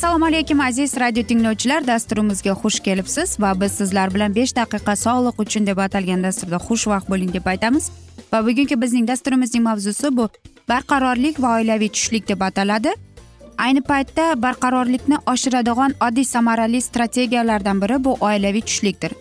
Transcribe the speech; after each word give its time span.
assalomu 0.00 0.26
alaykum 0.26 0.60
aziz 0.60 0.96
radio 1.00 1.22
tinglovchilar. 1.22 1.86
Dasturimizga 1.86 2.52
xush 2.62 2.80
kelibsiz 2.80 3.36
va 3.40 3.52
biz 3.60 3.72
sizlar 3.72 4.14
bilan 4.14 4.34
besh 4.34 4.54
daqiqa 4.56 4.94
sog'liq 4.96 5.42
uchun 5.44 5.66
deb 5.66 5.78
atalgan 5.84 6.22
dasturda 6.26 6.58
xushvaqt 6.68 7.08
bo'ling 7.12 7.32
deb 7.34 7.46
aytamiz. 7.52 7.90
Va 8.32 8.40
bugungi 8.46 8.80
bizning 8.82 9.08
dasturimizning 9.08 9.64
mavzusi 9.64 10.10
bu. 10.16 10.28
Barqarorlik 10.68 11.42
va 11.42 11.54
oilaviy 11.58 11.92
tushlik 11.96 12.28
deb 12.28 12.40
ataladi. 12.48 12.94
Ayni 13.58 13.80
paytda 13.80 14.42
barqarorlikni 14.42 15.18
oshiradigan 15.26 15.94
oddiy 16.08 16.24
samarali 16.24 16.80
strategiyalardan 16.80 17.82
biri 17.82 18.04
bu 18.04 18.16
oilaviy 18.20 18.62
tushlikdir. 18.62 19.12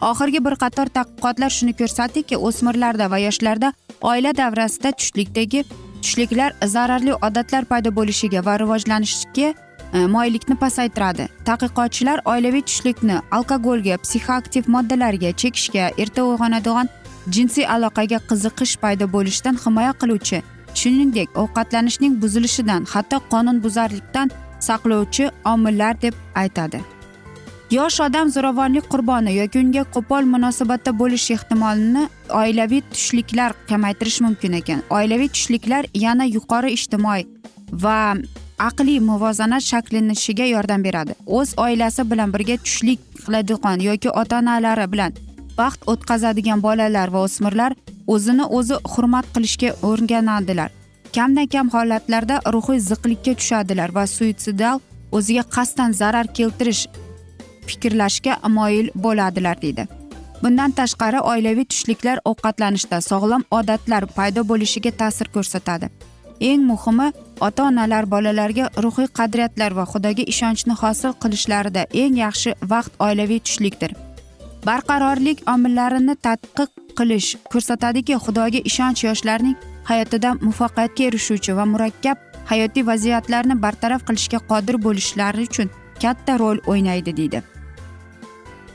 Oxirgi 0.00 0.44
bir 0.44 0.54
qator 0.62 0.86
tadqiqotlar 0.96 1.50
shuni 1.58 1.72
ko'rsatdiki 1.80 2.36
o'smirlarda 2.48 3.10
va 3.10 3.18
yoshlarda 3.26 3.72
oila 4.10 4.36
davrasida 4.36 4.92
tushlikdagi 4.92 5.64
tushliklar 6.02 6.54
zararli 6.74 7.14
odatlar 7.14 7.64
paydo 7.72 7.90
bo'lishiga 7.98 8.44
va 8.46 8.58
rivojlanishiga 8.62 9.48
e, 9.94 10.06
moyillikni 10.14 10.56
pasaytiradi. 10.64 11.28
Tadqiqotchilar 11.48 12.22
oilaviy 12.24 12.62
tushlikni 12.62 13.16
alkogolga 13.30 13.96
psixoaktiv 14.04 14.70
moddalarga 14.74 15.32
chekishga 15.42 15.90
erta 16.04 16.24
uyg'onadigan 16.30 16.88
jinsiy 17.34 17.66
aloqaga 17.74 18.18
qiziqish 18.30 18.76
paydo 18.84 19.12
bo'lishidan 19.16 19.60
himoya 19.64 19.92
qiluvchi 20.00 20.42
shuningdek 20.80 21.28
ovqatlanishning 21.42 22.14
buzilishidan 22.22 22.88
hatto 22.92 23.20
qonunbuzarlikdan 23.32 24.32
saqlovchi 24.68 25.30
omillar 25.52 26.02
deb 26.02 26.14
aytadi. 26.34 26.80
Yosh 27.70 28.00
odam 28.02 28.30
zo'ravonlik 28.34 28.86
qurboni 28.92 29.32
yoki 29.36 29.60
unga 29.62 29.82
qo'pol 29.94 30.26
munosabatda 30.34 30.92
bo'lish 31.00 31.26
ehtimolini 31.36 32.02
oilaviy 32.40 32.82
tushliklar 32.94 33.54
kamaytirish 33.68 34.20
mumkin 34.26 34.56
ekan. 34.60 34.80
Oilaviy 34.90 35.28
tushliklar 35.34 35.86
yana 35.94 36.24
yuqori 36.36 36.72
ijtimoiy 36.76 37.24
va 37.84 37.98
aqliy 38.68 38.98
muvozanat 39.10 39.62
shakllanishiga 39.70 40.46
yordam 40.54 40.84
beradi. 40.86 41.14
O'z 41.26 41.54
oilasi 41.64 42.10
bilan 42.10 42.32
birga 42.34 42.56
tushlik 42.66 43.00
qiladigan 43.24 43.86
yoki 43.88 44.10
ota 44.22 44.38
onalari 44.42 44.86
bilan 44.92 45.12
vaqt 45.60 45.80
o'tkazadigan 45.92 46.62
bolalar 46.66 47.08
va 47.14 47.22
o'smirlar 47.26 47.72
o'zini 48.14 48.44
o'zi 48.58 48.76
hurmat 48.92 49.26
qilishga 49.34 49.70
o'rganadilar. 49.90 50.70
Kamdan 51.14 51.46
kam 51.54 51.70
holatlarda 51.74 52.36
ruhiy 52.54 52.80
ziqlikka 52.90 53.32
tushadilar 53.40 53.94
va 53.94 54.04
suitsidal 54.16 54.82
o'ziga 55.12 55.44
qasddan 55.56 55.92
zarar 56.00 56.26
keltirish 56.38 56.82
fikrlashga 57.68 58.36
moyil 58.48 58.90
bo'ladilar 58.94 59.62
deydi. 59.62 59.86
Bundan 60.42 60.72
tashqari 60.72 61.20
oilaviy 61.20 61.66
tushliklar 61.72 62.20
ovqatlanishda 62.30 63.00
sog'lom 63.10 63.42
odatlar 63.58 64.06
paydo 64.16 64.44
bo'lishiga 64.50 64.92
ta'sir 65.00 65.28
ko'rsatadi. 65.34 65.90
Eng 66.40 66.62
muhimi 66.70 67.08
ota 67.46 67.64
onalar 67.70 68.06
bolalarga 68.14 68.70
ruhiy 68.84 69.08
qadriyatlar 69.18 69.76
va 69.78 69.84
xudoga 69.92 70.24
ishonchni 70.32 70.76
hosil 70.82 71.12
qilishlarida 71.22 71.82
eng 72.02 72.16
yaxshi 72.24 72.54
vaqt 72.72 72.92
oilaviy 73.06 73.40
tushlikdir. 73.46 73.92
Barqarorlik 74.68 75.42
omillarini 75.54 76.14
tadqiq 76.26 76.70
qilish 76.98 77.28
ko'rsatadiki 77.52 78.16
xudoga 78.24 78.60
ishonch 78.70 79.04
yoshlarning 79.08 79.56
hayotida 79.90 80.30
muvaffaqiyatga 80.46 81.06
erishuvchi 81.10 81.56
va 81.58 81.64
murakkab 81.72 82.16
hayotiy 82.50 82.86
vaziyatlarni 82.90 83.56
bartaraf 83.64 84.02
qilishga 84.08 84.40
qodir 84.50 84.76
bo'lishlari 84.86 85.46
uchun 85.50 85.70
katta 86.02 86.38
rol 86.38 86.58
o'ynaydi 86.66 87.16
deydi. 87.16 87.42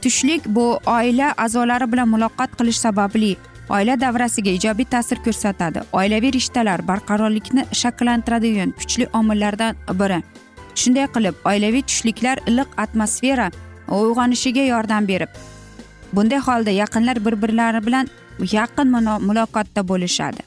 Tushlik 0.01 0.45
bu 0.45 0.79
oila 0.97 1.33
a'zolari 1.37 1.91
bilan 1.91 2.09
muloqot 2.13 2.51
qilish 2.59 2.79
sababli 2.85 3.35
oila 3.69 3.99
davrasiga 4.01 4.51
ijobiy 4.57 4.85
ta'sir 4.93 5.17
ko'rsatadi. 5.25 5.79
Oilaviy 5.93 6.31
rishtalar 6.37 6.87
barqarorlikni 6.87 7.65
shakllantiradigan 7.81 8.71
kuchli 8.79 9.09
omillardan 9.19 9.75
biri. 10.01 10.19
Shunday 10.81 11.07
qilib 11.15 11.35
oilaviy 11.51 11.83
tushliklar 11.89 12.37
iliq 12.49 12.69
atmosfera 12.83 13.51
uyg'onishiga 13.99 14.63
yordam 14.73 15.07
berib 15.07 15.29
bunday 16.15 16.39
holda 16.47 16.71
yaqinlar 16.71 17.17
bir 17.25 17.35
birlari 17.41 17.85
bilan 17.87 18.09
yaqin 18.51 18.87
muloqotda 19.27 19.87
bo'lishadi. 19.87 20.41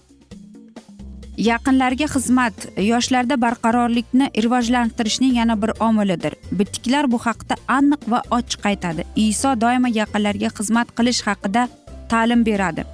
Yaqinlarga 1.39 2.07
xizmat 2.15 2.67
yoshlarda 2.83 3.37
barqarorlikni 3.41 4.31
rivojlantirishning 4.45 5.37
yana 5.41 5.63
bir 5.63 5.71
omilidir. 5.81 6.35
Bitiklar 6.53 7.11
bu 7.13 7.19
haqda 7.19 7.55
aniq 7.69 8.11
va 8.11 8.23
ochiq 8.39 8.67
aytadi. 8.71 9.05
Iso 9.17 9.55
doimo 9.61 9.89
yaqinlarga 10.01 10.51
xizmat 10.59 10.89
qilish 10.99 11.23
haqida 11.29 11.69
ta'lim 12.11 12.45
beradi. 12.47 12.85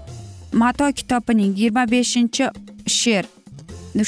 Mato 0.52 0.92
kitobining 0.92 1.56
yigirma 1.56 1.84
beshinchi 1.90 2.50
she'r. 2.86 3.26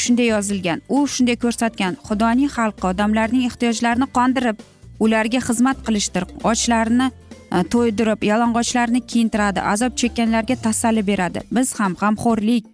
Shunday 0.04 0.28
yozilgan. 0.34 0.82
U 0.88 1.06
shunday 1.06 1.36
ko'rsatgan. 1.44 1.96
Xudoning 2.08 2.50
xalqi 2.56 2.86
odamlarning 2.92 3.44
ehtiyojlarini 3.48 4.08
qondirib 4.16 4.56
ularga 5.00 5.40
xizmat 5.48 5.78
qilishdir. 5.86 6.24
Ochlarni 6.50 7.06
e, 7.10 7.62
to'ydirib 7.72 8.20
yalang'ochlarni 8.30 9.00
kiyintiradi 9.10 9.60
azob 9.72 9.96
chekkanlarga 10.00 10.56
tasalli 10.66 11.06
beradi. 11.06 11.40
Biz 11.56 11.74
ham 11.80 11.94
g'amxo'rlik 12.00 12.66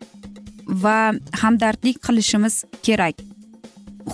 va 0.69 1.13
hamdardlik 1.43 2.03
qilishimiz 2.07 2.65
kerak. 2.83 3.15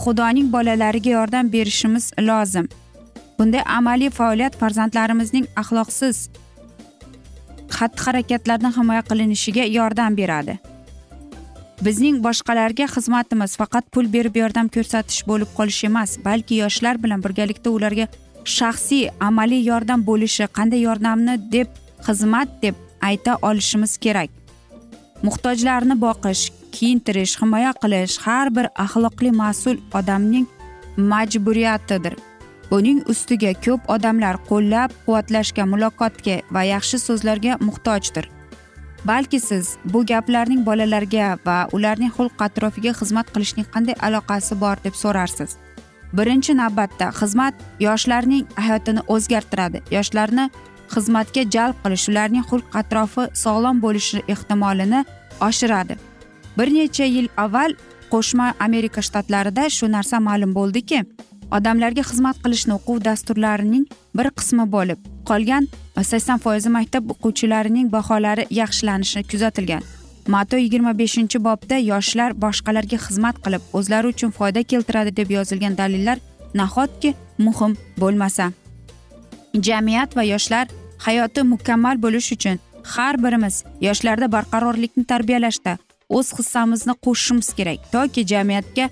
Xudoning 0.02 0.52
bolalariga 0.52 1.10
yordam 1.10 1.52
berishimiz 1.52 2.12
lozim. 2.18 2.68
Bunday 3.38 3.62
amaliy 3.66 4.10
faoliyat 4.10 4.56
farzandlarimizning 4.60 5.46
axloqsiz 5.56 6.28
xatti 7.76 8.02
harakatlardan 8.06 8.72
himoya 8.78 9.02
qilinishiga 9.10 9.64
yordam 9.78 10.16
beradi. 10.16 10.58
Bizning 11.86 12.16
boshqalarga 12.26 12.88
xizmatimiz 12.94 13.52
faqat 13.60 13.84
pul 13.94 14.08
berib 14.14 14.36
yordam 14.42 14.68
ko'rsatish 14.76 15.20
bo'lib 15.30 15.50
qolish 15.58 15.84
emas 15.90 16.16
balki 16.24 16.58
yoshlar 16.62 16.98
bilan 17.04 17.22
birgalikda 17.26 17.70
ularga 17.76 18.08
shaxsiy 18.56 19.04
amaliy 19.28 19.62
yordam 19.70 20.02
bo'lishi 20.10 20.50
qanday 20.58 20.82
yordamni 20.88 21.36
deb 21.54 21.78
xizmat 22.06 22.48
deb 22.62 22.74
ayta 23.10 23.38
olishimiz 23.42 23.96
kerak. 24.04 24.37
Muhtojlarni 25.26 25.96
boqish 25.98 26.50
kiyintirish 26.72 27.34
himoya 27.40 27.72
qilish 27.82 28.18
har 28.24 28.50
bir 28.56 28.66
axloqli 28.84 29.30
mas'ul 29.42 29.76
odamning 29.98 30.46
majburiyatidir. 31.12 32.14
Buning 32.70 33.00
ustiga 33.12 33.52
ko'p 33.64 33.86
odamlar 33.94 34.36
qo'llab 34.48 34.94
quvvatlashga 35.06 35.64
muloqotga 35.72 36.36
va 36.54 36.62
yaxshi 36.74 36.98
so'zlarga 37.06 37.56
muhtojdir. 37.68 38.28
Balki 39.08 39.40
siz 39.40 39.76
bu 39.84 40.04
gaplarning 40.06 40.64
bolalarga 40.66 41.38
va 41.46 41.58
ularning 41.72 42.12
xulq 42.16 42.44
atrofiga 42.46 42.92
xizmat 43.00 43.30
qilishning 43.34 43.66
qanday 43.74 43.96
aloqasi 44.06 44.60
bor 44.62 44.76
deb 44.84 44.94
so'rarsiz? 45.02 45.56
Birinchi 46.18 46.54
navbatda 46.62 47.10
xizmat 47.20 47.54
yoshlarning 47.86 48.44
hayotini 48.66 49.02
o'zgartiradi. 49.14 49.82
Yoshlarni 49.96 50.50
xizmatga 50.94 51.42
jalb 51.54 51.76
qilish 51.84 52.06
ularning 52.10 52.44
xulq 52.50 52.66
atrofi 52.80 53.24
sog'lom 53.44 53.82
bo'lishi 53.84 54.18
ehtimolini 54.34 55.00
oshiradi. 55.48 55.94
Bir 56.58 56.68
necha 56.76 57.06
yil 57.16 57.28
avval 57.44 57.74
qo'shma 58.12 58.46
amerika 58.66 59.00
shtatlarida 59.08 59.64
shu 59.76 59.86
narsa 59.96 60.20
ma'lum 60.28 60.52
bo'ldiki 60.58 61.04
odamlarga 61.56 62.02
xizmat 62.10 62.36
qilishni 62.44 62.74
o'quv 62.78 63.04
dasturlarining 63.08 63.84
bir 64.18 64.28
qismi 64.38 64.64
bo'lib 64.74 64.98
qolgan 65.30 65.68
sakson 66.10 66.38
foizi 66.44 66.70
maktab 66.78 67.12
o'quvchilarining 67.14 67.86
baholari 67.94 68.44
yaxshilanishi 68.60 69.22
kuzatilgan. 69.30 69.82
Mato 70.34 70.56
yigirma 70.60 70.92
beshinchi 71.00 71.38
bobda 71.48 71.76
yoshlar 71.90 72.30
boshqalarga 72.44 72.98
xizmat 73.06 73.36
qilib 73.44 73.62
o'zlari 73.78 74.06
uchun 74.14 74.30
foyda 74.38 74.62
keltiradi 74.72 75.16
deb 75.20 75.30
yozilgan 75.36 75.76
dalillar 75.80 76.18
nahotki 76.60 77.14
muhim 77.46 77.76
bo'lmasa. 78.02 78.52
Jamiyat 79.54 80.16
va 80.16 80.22
yoshlar 80.22 80.66
hayoti 81.06 81.42
mukammal 81.42 81.96
bo'lishi 82.02 82.34
uchun 82.34 82.58
har 82.94 83.14
birimiz 83.24 83.64
yoshlarda 83.80 84.32
barqarorlikni 84.32 85.04
tarbiyalashda 85.12 85.78
o'z 86.08 86.32
hissamizni 86.38 86.94
qo'shishimiz 87.04 87.48
kerak. 87.58 87.78
Toki 87.92 88.26
jamiyatga 88.32 88.88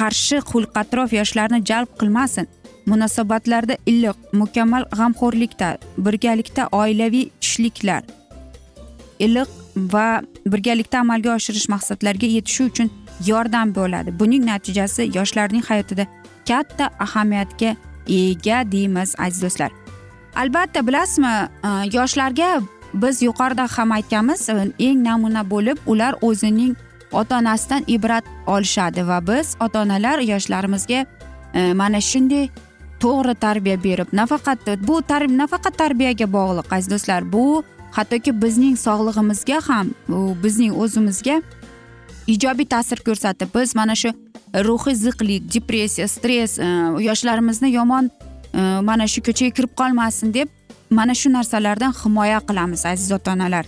qarshi 0.00 0.36
xulq 0.50 0.70
atrof 0.82 1.12
yoshlarni 1.12 1.60
jalb 1.70 1.90
qilmasin 2.00 2.46
munosabatlarda 2.90 3.74
iliq 3.86 4.18
mukammal 4.40 4.84
g'amxo'rlikda 4.98 5.68
birgalikda 6.06 6.68
oilaviy 6.80 7.26
tushliklar 7.40 8.02
iliq 9.26 9.50
va 9.94 10.06
birgalikda 10.52 11.00
amalga 11.04 11.34
oshirish 11.34 11.68
maqsadlariga 11.74 12.28
yetishi 12.36 12.64
uchun 12.70 12.90
yordam 13.26 13.74
bo'ladi. 13.74 14.10
Buning 14.20 14.44
natijasi 14.50 15.10
yoshlarning 15.18 15.64
hayotida 15.70 16.06
katta 16.48 16.90
ahamiyatga 17.06 17.76
ega 18.20 18.58
deymiz 18.72 19.14
aziz 19.18 19.42
do'stlar. 19.42 19.70
Albatta 20.34 20.86
bilasizmi 20.86 21.26
e, 21.64 21.68
yoshlarga 21.96 22.60
biz 22.94 23.22
yuqorida 23.22 23.66
ham 23.76 23.92
aytganmiz 23.92 24.48
e, 24.48 24.72
eng 24.78 25.02
namuna 25.04 25.50
bo'lib 25.50 25.78
ular 25.86 26.14
o'zining 26.22 26.76
ota 27.12 27.38
onasidan 27.38 27.84
ibrat 27.86 28.24
olishadi 28.46 29.06
va 29.08 29.20
biz 29.26 29.56
ota 29.60 29.82
onalar 29.82 30.18
yoshlarimizga 30.18 31.04
e, 31.54 31.72
mana 31.72 32.00
shunday 32.00 32.48
to'g'ri 33.00 33.34
tarbiya 33.34 33.82
berib 33.84 34.08
nafaqat 34.12 34.58
bu 34.88 35.02
tar 35.02 35.22
nafaqat 35.28 35.78
tarbiyaga 35.78 36.32
bog'liq 36.32 36.72
aziz 36.72 36.90
do'stlar 36.90 37.32
bu 37.32 37.64
hattoki 37.96 38.42
bizning 38.42 38.76
sog'lig'imizga 38.76 39.60
ham 39.68 39.94
bizning 40.42 40.72
o'zimizga 40.82 41.42
ijobiy 42.26 42.66
ta'sir 42.74 42.98
ko'rsatib 43.06 43.48
biz 43.54 43.74
mana 43.74 43.94
shu 43.94 44.10
ruhiy 44.66 44.94
ziqlik 44.94 45.42
depressiya 45.54 46.08
stress 46.08 46.58
yoshlarimizni 47.08 47.72
yomon 47.78 48.10
mana 48.88 49.06
shu 49.06 49.20
ko'chaga 49.26 49.50
kirib 49.56 49.72
qolmasin 49.80 50.34
deb 50.34 50.48
mana 50.90 51.14
shu 51.14 51.32
narsalardan 51.32 51.92
himoya 52.02 52.40
qilamiz 52.48 52.86
aziz 52.86 53.12
ota 53.12 53.32
onalar 53.32 53.66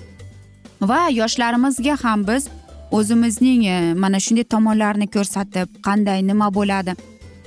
va 0.91 1.01
yoshlarimizga 1.21 1.97
ham 2.05 2.27
biz 2.27 2.49
o'zimizning 2.93 3.65
e, 3.67 3.95
mana 3.95 4.21
shunday 4.21 4.45
tomonlarini 4.45 5.09
ko'rsatib 5.17 5.69
qanday 5.87 6.21
nima 6.27 6.49
bo'ladi? 6.55 6.95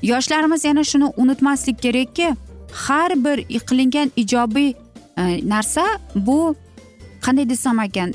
Yoshlarimiz 0.03 0.65
yana 0.65 0.83
shuni 0.83 1.11
unutmaslik 1.17 1.81
kerakki 1.85 2.35
har 2.85 3.11
bir 3.25 3.37
qilingan 3.69 4.11
ijobiy 4.15 4.69
e, 4.71 5.23
narsa 5.49 5.85
bu 6.15 6.55
qanday 7.25 7.49
desam 7.49 7.79
ekan 7.79 8.13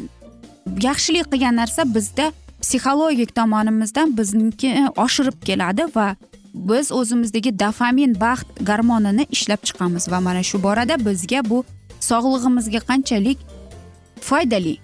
yaxshilik 0.83 1.27
qilgan 1.33 1.57
narsa 1.63 1.83
bizda 1.95 2.33
psixologik 2.63 3.35
tomonimizdan 3.35 4.17
bizniki 4.19 4.69
e, 4.81 4.85
oshirib 4.97 5.39
keladi 5.49 5.87
va 5.97 6.17
biz 6.55 6.93
o'zimizdagi 6.93 7.59
dofamin 7.59 8.21
baxt 8.21 8.47
gormonini 8.61 9.27
ishlab 9.31 9.63
chiqamiz 9.69 10.11
va 10.13 10.21
mana 10.21 10.43
shu 10.43 10.63
borada 10.63 10.97
bizga 11.07 11.41
bu 11.51 11.65
sog'lig'imizga 12.01 12.81
qanchalik 12.91 13.39
foydali. 14.21 14.77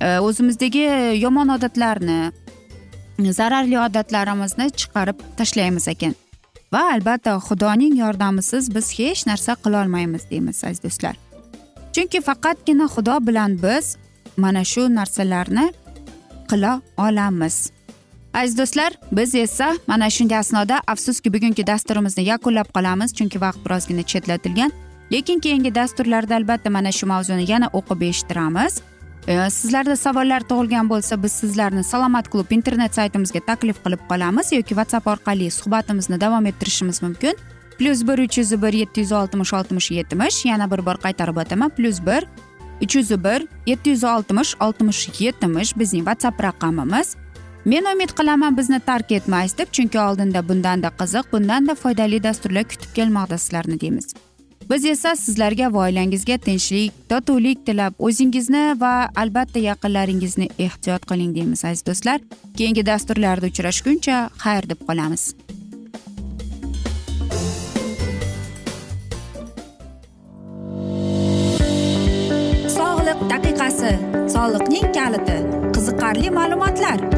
O'zimizdagi 0.00 0.84
yomon 1.24 1.48
odatlarni 1.56 2.32
zararli 3.38 3.78
odatlarimizni 3.86 4.70
chiqarib 4.80 5.18
tashlaymiz 5.38 5.88
ekan. 5.88 6.14
Va 6.72 6.82
albatta 6.94 7.38
xudoning 7.48 7.94
yordamisiz 7.98 8.74
biz 8.74 8.92
hech 8.98 9.26
narsa 9.26 9.56
qilolmaymiz 9.64 10.30
deymiz 10.30 10.64
aziz 10.64 10.82
do'stlar. 10.84 11.16
Chunki 11.94 12.20
faqatgina 12.28 12.86
xudo 12.94 13.16
bilan 13.26 13.58
biz 13.62 13.96
mana 14.36 14.64
shu 14.64 14.82
narsalarni 14.94 15.66
qila 16.50 16.72
olamiz. 17.06 17.56
Aziz 18.34 18.58
do'stlar 18.58 18.92
biz 19.12 19.34
esa 19.34 19.76
mana 19.86 20.10
shunday 20.10 20.38
asnoda 20.38 20.80
afsuski 20.86 21.32
bugungi 21.34 21.66
dasturimizni 21.66 22.24
yakunlab 22.24 22.68
qolamiz 22.76 23.14
chunki 23.14 23.40
vaqt 23.40 23.64
birozgina 23.64 24.02
chetlatilgan. 24.02 24.72
Lekin 25.12 25.40
keyingi 25.40 25.74
dasturlarda 25.74 26.36
albatta 26.36 26.70
mana 26.70 26.92
shu 26.92 27.06
mavzuni 27.06 27.50
yana 27.50 27.66
o'qib 27.72 28.02
eshittiramiz. 28.10 28.82
Sizlarda 29.28 29.96
savollar 29.96 30.40
tug'ilgan 30.50 30.88
bo'lsa 30.88 31.22
biz 31.22 31.32
sizlarni 31.32 31.84
salomat 31.84 32.28
klub 32.32 32.50
internet 32.50 32.94
saytimizga 32.94 33.40
taklif 33.46 33.76
qilib 33.84 34.02
qolamiz 34.10 34.52
yoki 34.52 34.74
whatsapp 34.78 35.06
orqali 35.06 35.50
suhbatimizni 35.50 36.20
davom 36.20 36.46
ettirishimiz 36.46 37.02
mumkin. 37.02 37.34
Plyus 37.78 38.02
bir 38.08 38.18
uch 38.18 38.38
yuz 38.38 38.62
bir 38.62 38.72
yetti 38.72 39.00
yuz 39.00 39.12
oltmish 39.12 39.52
oltmish 39.54 39.90
yetmish 39.90 40.44
yana 40.44 40.70
bir 40.70 40.86
bor 40.86 40.96
qaytarib 41.04 41.36
o'taman. 41.36 41.70
Plyus 41.70 42.00
bir 42.06 42.24
uch 42.82 42.96
yuz 42.96 43.10
bir 43.10 43.46
yetti 43.66 43.90
yuz 43.90 44.04
oltmish 44.04 44.54
oltmish 44.60 45.20
yetmish 45.20 45.76
bizning 45.78 46.04
whatsapp 46.08 46.42
raqamimiz. 46.42 47.16
Men 47.68 47.84
umid 47.92 48.12
qilaman 48.18 48.56
bizni 48.56 48.78
tark 48.80 49.12
etmaysiz 49.12 49.58
deb 49.58 49.72
chunki 49.76 49.98
oldinda 50.00 50.40
bundanda 50.48 50.88
qiziq 51.00 51.26
bundanda 51.32 51.74
foydali 51.74 52.22
dasturlar 52.22 52.64
kutib 52.70 52.94
kelmoqda 52.98 53.38
sizlarni 53.38 53.80
deymiz. 53.80 54.14
Biz 54.70 54.84
esa 54.84 55.12
sizlarga 55.16 55.68
va 55.74 55.82
oilangizga 55.88 56.38
tinchlik 56.46 56.92
totuvlik 57.10 57.66
tilab 57.66 58.00
o'zingizni 58.08 58.62
va 58.80 58.92
albatta 59.22 59.60
yaqinlaringizni 59.66 60.48
ehtiyot 60.66 61.04
qiling 61.10 61.36
deymiz 61.36 61.64
aziz 61.64 61.84
do'stlar. 61.90 62.24
Keyingi 62.56 62.86
dasturlarda 62.86 63.52
uchrashguncha 63.52 64.16
xayr 64.44 64.70
deb 64.72 64.80
qolamiz. 64.88 65.24
Sog'liq 72.78 73.20
daqiqasi. 73.32 73.94
Soliqning 74.34 74.92
kaliti. 74.98 75.38
Qiziqarli 75.76 76.36
ma'lumotlar. 76.40 77.17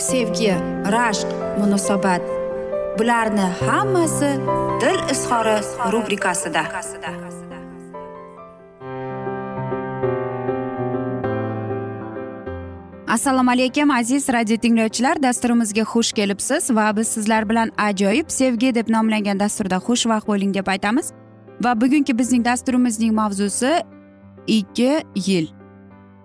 sevgi 0.00 0.54
rashq 0.92 1.28
munosabat. 1.58 2.22
Bularni 2.98 3.46
hammasi 3.66 4.30
dil 4.80 4.98
izhori 5.12 5.56
rubrikasida. 5.92 6.62
Assalomu 13.08 13.50
alaykum 13.50 13.90
aziz 13.90 14.28
radio 14.28 14.56
tinglovchilar. 14.56 15.22
Dasturimizga 15.22 15.82
xush 15.82 16.12
kelibsiz 16.12 16.70
va 16.70 16.96
biz 16.96 17.08
sizlar 17.08 17.48
bilan 17.48 17.70
ajoyib 17.78 18.28
sevgi 18.28 18.74
deb 18.74 18.88
nomlangan 18.88 19.40
dasturda 19.40 19.76
xushvaqt 19.76 20.26
bo'ling 20.26 20.54
deb 20.54 20.66
aytamiz. 20.66 21.12
Va 21.64 21.80
bugungi 21.80 22.18
bizning 22.18 22.44
dasturimizning 22.44 23.12
mavzusi 23.14 23.72
ikki 24.46 25.02
yil. 25.26 25.59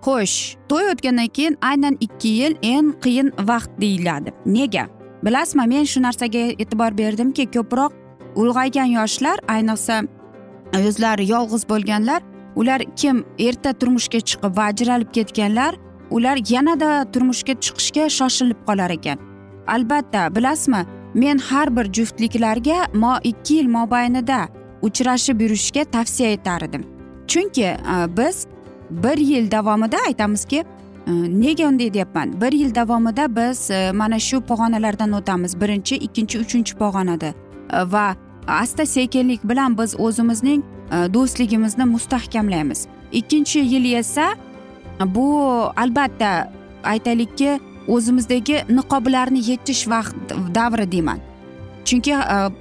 Xo'sh 0.06 0.56
to'y 0.70 0.86
o'tgandan 0.94 1.30
keyin 1.38 1.58
aynan 1.62 1.98
ikki 2.06 2.28
yil 2.40 2.54
eng 2.62 2.90
qiyin 3.04 3.32
vaqt 3.50 3.72
deyiladi. 3.82 4.30
Nega? 4.46 4.86
Bilasizmi 5.26 5.66
men 5.68 5.86
shu 5.92 6.02
narsaga 6.02 6.44
e'tibor 6.62 6.98
berdimki 6.98 7.46
ko'proq 7.56 7.92
ulg'aygan 8.42 8.90
yoshlar 8.98 9.38
ayniqsa 9.56 9.96
o'zlari 10.88 11.26
yolg'iz 11.34 11.64
bo'lganlar 11.72 12.22
ular 12.56 12.82
kim 13.02 13.24
erta 13.48 13.74
turmushga 13.80 14.20
chiqib 14.30 14.58
va 14.58 14.64
ajralib 14.72 15.10
ketganlar 15.18 15.74
ular 16.16 16.38
yanada 16.54 16.90
turmushga 17.14 17.54
chiqishga 17.64 18.10
shoshilib 18.18 18.60
qolar 18.68 18.92
ekan. 18.98 19.18
Albatta 19.68 20.36
bilasizmi 20.36 20.82
men 21.22 21.38
har 21.50 21.78
bir 21.78 21.86
juftliklarga 21.98 22.80
mo 22.94 23.14
ikki 23.24 23.54
yil 23.60 23.70
mobaynida 23.78 24.40
uchrashib 24.88 25.42
yurishga 25.42 25.84
tavsiya 25.96 26.30
etar 26.38 26.62
edim. 26.68 26.84
Chunki 27.28 27.64
e, 27.64 27.78
biz 28.18 28.48
bir 28.90 29.18
yil 29.18 29.52
davomida 29.52 29.98
aytamizki 30.08 30.64
e, 31.08 31.12
nega 31.12 31.68
unday 31.68 31.94
deyapman? 31.94 32.42
Bir 32.42 32.52
yil 32.52 32.76
davomida 32.76 33.36
biz 33.36 33.72
e, 33.72 33.92
mana 33.92 34.20
shu 34.20 34.42
pog'onalardan 34.42 35.12
o'tamiz. 35.12 35.62
Birinchi 35.62 35.96
ikkinchi 35.96 36.40
uchinchi 36.40 36.76
pog'onada. 36.76 37.34
E, 37.74 37.92
va 37.92 38.16
asta 38.48 38.86
sekinlik 38.86 39.44
bilan 39.44 39.78
biz 39.78 40.00
o'zimizning 40.00 40.64
do'stligimizni 41.14 41.86
mustahkamlaymiz. 41.86 42.88
Ikkinchi 43.12 43.60
yil 43.60 43.94
esa 43.94 44.36
bu 45.06 45.26
albatta 45.76 46.52
aytaylikki 46.84 47.60
o'zimizdagi 47.88 48.62
niqoblarni 48.70 49.42
yechish 49.50 49.88
vaqt 49.88 50.16
davri 50.56 50.92
deyman. 50.92 51.20
Chunki 51.86 52.14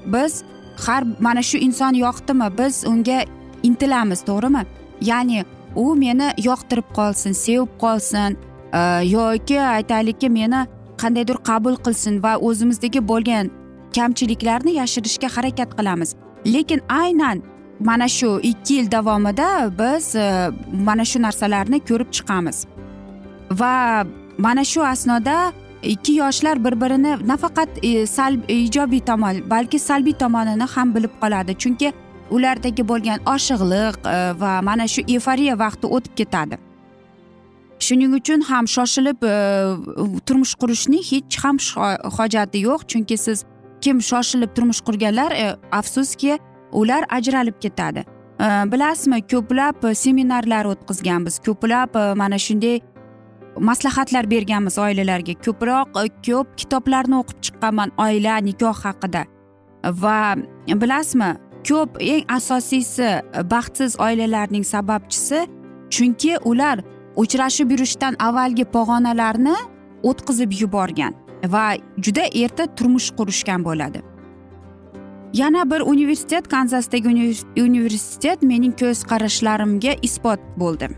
biz 0.07 0.43
har 0.87 1.05
mana 1.21 1.43
shu 1.43 1.59
inson 1.59 1.95
yoqdimi? 1.95 2.49
Biz 2.59 2.85
unga 2.87 3.25
intilamiz 3.63 4.21
to'g'rimi? 4.25 4.63
Ya'ni 5.01 5.45
u 5.77 5.95
meni 5.95 6.31
yoqtirib 6.49 6.89
qolsin 6.99 7.33
sevib 7.33 7.73
qolsin 7.79 8.37
e, 8.73 8.81
yoki 9.17 9.61
aytaylikki 9.61 10.31
meni 10.31 10.67
qandaydir 11.03 11.39
qabul 11.49 11.77
qilsin 11.87 12.23
va 12.23 12.37
o'zimizdagi 12.49 13.01
bo'lgan 13.09 13.51
kamchiliklarni 13.97 14.77
yashirishga 14.81 15.29
harakat 15.37 15.71
qilamiz. 15.79 16.15
Lekin 16.47 16.81
aynan 16.89 17.43
mana 17.81 18.09
shu 18.09 18.41
ikki 18.43 18.75
yil 18.75 18.91
davomida 18.91 19.49
biz 19.79 20.15
e, 20.17 20.51
mana 20.89 21.05
shu 21.05 21.23
narsalarni 21.23 21.81
ko'rib 21.89 22.11
chiqamiz. 22.17 22.67
Va 23.61 24.07
mana 24.39 24.65
shu 24.65 24.81
asnoda 24.85 25.53
ikki 25.83 26.13
yoshlar 26.13 26.65
bir 26.65 26.81
birini 26.81 27.13
nafaqat 27.29 27.69
salb 27.75 28.07
sal 28.07 28.39
ijobiy 28.49 29.01
tomon 29.01 29.51
balki 29.51 29.79
salbiy 29.79 30.13
tomonini 30.23 30.67
ham 30.75 30.95
bilib 30.95 31.15
qoladi. 31.23 31.53
Chunki 31.63 31.93
ulardagi 32.31 32.85
bo'lgan 32.89 33.19
oshiqliq 33.35 33.99
e, 34.07 34.17
va 34.41 34.61
mana 34.63 34.87
shu 34.89 35.03
eforiya 35.17 35.59
vaqti 35.59 35.91
o'tib 35.97 36.15
ketadi. 36.21 36.59
Shuning 37.87 38.15
uchun 38.21 38.41
ham 38.51 38.67
shoshilib 38.77 39.25
e, 39.25 39.35
turmush 40.27 40.55
qurishning 40.61 41.05
hech 41.11 41.39
ham 41.45 41.59
hojati 42.19 42.65
yo'q. 42.69 42.89
Chunki 42.91 43.19
siz 43.27 43.45
kim 43.81 44.01
shoshilib 44.11 44.55
turmush 44.57 44.81
qurganlar 44.87 45.33
e, 45.33 45.47
afsuski 45.81 46.39
ular 46.73 47.05
ajralib 47.11 47.61
ketadi. 47.61 48.05
Bilasizmi 48.73 49.21
ko'plab 49.31 49.85
seminarlar 49.95 50.67
o'tkazganmiz 50.67 51.39
ko'plab 51.47 51.95
mana 52.19 52.39
shunday 52.47 52.81
maslahatlar 53.61 54.31
berganmiz 54.31 54.79
oilalarga. 54.79 55.35
Ko'proq 55.47 55.95
ko'p 56.27 56.57
kitoblarni 56.57 57.21
o'qib 57.21 57.39
chiqqanman 57.47 57.95
oila 57.99 58.41
nikoh 58.49 58.75
haqida. 58.87 59.25
Va 60.03 60.35
bilasizmi 60.83 61.31
ko'p 61.69 61.97
eng 62.01 62.25
asosiysi 62.29 63.03
e, 63.03 63.51
baxtsiz 63.51 64.01
oilalarning 64.01 64.65
sababchisi 64.65 65.47
chunki 65.91 66.39
ular 66.45 66.81
uchrashib 67.17 67.71
yurishdan 67.71 68.17
avvalgi 68.19 68.65
pog'onalarni 68.65 69.57
o'tkazib 70.03 70.53
yuborgan 70.61 71.15
va 71.55 71.65
juda 71.99 72.25
erta 72.43 72.67
turmush 72.77 73.11
qurishgan 73.19 73.65
bo'ladi. 73.65 74.03
Yana 75.35 75.71
bir 75.71 75.81
universitet 75.81 76.49
kanzasdagi 76.49 77.09
universitet 77.57 78.43
mening 78.43 78.75
ko'z 78.81 79.05
qarashlarimga 79.11 79.93
isbot 80.03 80.41
bo'ldi. 80.57 80.89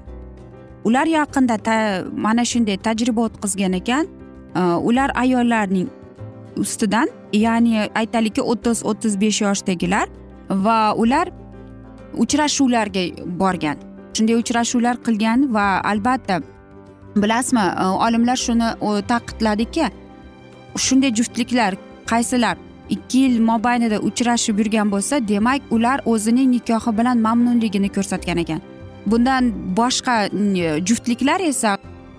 Ular 0.84 1.06
yaqinda 1.06 1.56
mana 2.12 2.44
shunday 2.44 2.76
tajriba 2.76 3.20
o'tkazgan 3.20 3.72
ekan 3.72 4.06
e, 4.54 4.60
ular 4.60 5.10
ayollarning 5.14 5.88
ustidan 6.56 7.08
ya'ni 7.32 7.88
aytaylikki 7.94 8.42
o'ttiz 8.42 8.84
o'ttiz 8.84 9.20
besh 9.20 9.40
yoshdagilar 9.40 10.08
va 10.50 10.94
ular 10.94 11.28
uchrashuvlarga 12.14 13.00
borgan. 13.26 13.76
Shunday 14.14 14.36
uchrashuvlar 14.42 14.96
qilgan 15.06 15.52
va 15.54 15.80
albatta 15.84 16.40
bilasizmi 17.16 17.60
e, 17.60 17.84
olimlar 18.06 18.36
shuni 18.36 18.68
e, 18.88 19.02
ta'kidladiki 19.10 19.90
shunday 20.76 21.12
juftliklar 21.18 21.76
qaysilar 22.06 22.56
ikki 22.88 23.18
yil 23.18 23.40
mobaynida 23.50 23.98
uchrashib 24.08 24.58
yurgan 24.58 24.92
bo'lsa 24.94 25.20
demak 25.28 25.62
ular 25.70 26.00
o'zining 26.12 26.50
nikohi 26.56 26.96
bilan 26.98 27.18
mamnunligini 27.26 27.88
ko'rsatgan 27.96 28.38
ekan. 28.44 28.60
Bundan 29.06 29.52
boshqa 29.76 30.16
e, 30.26 30.80
juftliklar 30.88 31.40
esa 31.40 31.78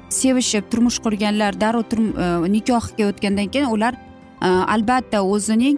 sevishib 0.10 0.70
turmush 0.72 1.00
qurganlar 1.06 1.60
darrov 1.62 1.84
nikohga 2.58 3.10
o'tgandan 3.12 3.48
keyin 3.54 3.70
ular 3.76 3.94
albatta 4.74 5.22
o'zining 5.22 5.78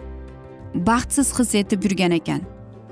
baxtsiz 0.74 1.38
his 1.38 1.54
etib 1.54 1.84
yurgan 1.84 2.10
ekan. 2.10 2.40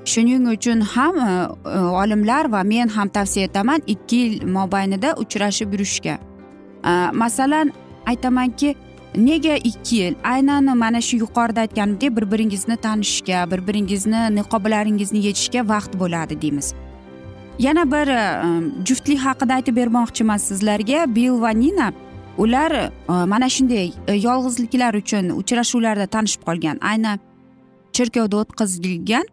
Shuning 0.05 0.49
uchun 0.49 0.81
ham 0.81 1.17
e, 1.19 1.79
olimlar 2.03 2.53
va 2.53 2.63
men 2.63 2.89
ham 2.89 3.09
tavsiya 3.09 3.45
etaman 3.49 3.83
ikki 3.87 4.17
yil 4.17 4.47
mobaynida 4.47 5.15
uchrashib 5.23 5.73
yurishga. 5.73 6.19
E, 6.85 6.93
masalan 7.13 7.73
aytamanki 8.07 8.75
nega 9.15 9.57
ikki 9.57 9.97
yil? 9.97 10.15
Aynan 10.25 10.77
mana 10.79 11.01
shu 11.01 11.17
yuqorida 11.17 11.61
aytganimdek 11.61 12.17
bir 12.17 12.31
biringizni 12.31 12.77
tanishishga 12.77 13.51
bir 13.51 13.67
biringizni 13.67 14.23
niqoblaringizni 14.39 15.25
yechishga 15.29 15.69
vaqt 15.69 15.99
bo'ladi 16.01 16.43
deymiz. 16.43 16.75
Yana 17.59 17.85
bir 17.93 18.09
e, 18.09 18.25
juftlik 18.85 19.19
haqida 19.19 19.55
aytib 19.55 19.77
bermoqchiman 19.77 20.39
sizlarga. 20.49 21.15
Bill 21.15 21.41
va 21.41 21.51
nina 21.51 21.93
ular 22.39 22.91
mana 23.09 23.49
shunday 23.49 23.91
yolg'izliklar 24.09 24.95
uchun 24.95 25.31
uchrashuvlarda 25.41 26.07
tanishib 26.07 26.43
qolgan. 26.49 26.79
Aynan 26.81 27.28
cherkovda 27.99 28.37
o'tkazilgan 28.43 29.27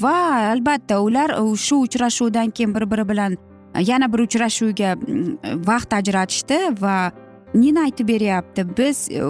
va 0.00 0.16
albatta 0.52 1.00
ular 1.00 1.30
shu 1.56 1.80
uchrashuvdan 1.86 2.50
keyin 2.50 2.74
bir 2.74 2.90
biri 2.90 3.08
bilan 3.08 3.32
e, 3.74 3.82
yana 3.90 4.12
bir 4.12 4.18
uchrashuvga 4.18 4.94
mm, 4.94 5.36
vaqt 5.66 5.92
ajratishdi 5.92 6.58
va 6.80 7.12
nina 7.54 7.80
aytib 7.80 8.08
beryapti 8.08 8.66
biz 8.78 9.08
e, 9.10 9.22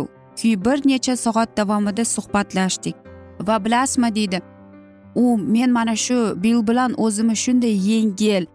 bir 0.65 0.88
necha 0.88 1.17
soat 1.17 1.57
davomida 1.57 2.05
suhbatlashdik 2.05 2.95
va 3.41 3.65
bilasizmi? 3.65 4.15
deydi. 4.15 4.41
U 5.15 5.37
men 5.38 5.73
mana 5.73 5.97
shu 5.97 6.43
bil 6.43 6.67
bilan 6.67 6.95
o'zimni 6.97 7.37
shunday 7.37 7.75
yengil 7.91 8.47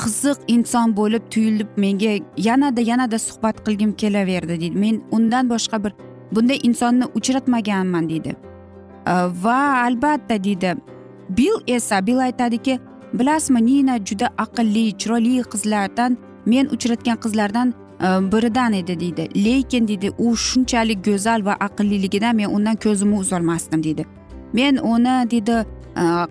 qiziq 0.00 0.38
inson 0.48 0.96
bo'lib 0.96 1.22
tuyulib 1.30 1.70
menga 1.76 2.12
yanada 2.36 2.80
yanada 2.80 3.18
suhbat 3.18 3.56
qilgim 3.66 3.92
kelaverdi. 3.92 4.60
deydi. 4.60 4.78
Men 4.78 5.02
undan 5.10 5.50
boshqa 5.50 5.84
bir 5.84 5.92
bunday 6.32 6.58
insonni 6.62 7.04
uchratmaganman 7.14 8.08
deydi. 8.08 8.36
Va 9.44 9.82
albatta 9.86 10.44
deydi 10.44 10.74
bil 11.28 11.56
esa 11.66 12.06
bil 12.06 12.18
aytadiki 12.18 12.80
bilasizmi 13.12 13.66
nina 13.66 13.98
juda 14.04 14.28
aqlli 14.44 14.84
chiroyli 15.00 15.42
qizlardan 15.52 16.16
men 16.46 16.66
uchratgan 16.66 17.16
qizlardan 17.24 17.74
biridan 18.32 18.72
edi 18.72 19.00
deydi 19.00 19.28
lekin 19.44 19.88
deydi 19.88 20.10
u 20.18 20.36
shunchalik 20.36 21.04
go'zal 21.04 21.44
va 21.44 21.56
aqlliligidan 21.60 22.36
men 22.36 22.48
undan 22.56 22.76
ko'zimni 22.76 23.18
uzolmasdim 23.18 23.82
deydi 23.82 24.06
men 24.52 24.76
uni 24.76 25.16
deydi 25.30 25.56